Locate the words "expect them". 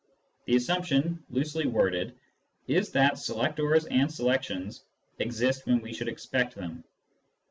6.09-6.83